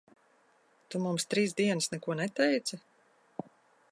Tu 0.95 1.01
mums 1.03 1.27
trīs 1.33 1.53
dienas 1.59 1.91
neko 1.93 2.17
neteici? 2.23 2.83